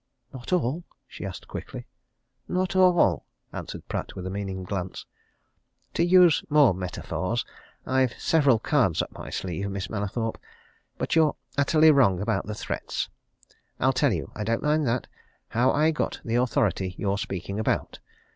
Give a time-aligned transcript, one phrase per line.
[0.33, 1.85] "Not all?" she asked quickly.
[2.47, 5.05] "Not all," answered Pratt with a meaning glance.
[5.93, 7.45] "To use more metaphors
[7.85, 10.39] I've several cards up my sleeve, Miss Mallathorpe.
[10.97, 13.09] But you're utterly wrong about the threats.
[13.79, 15.05] I'll tell you I don't mind that
[15.49, 17.99] how I got the authority you're speaking about.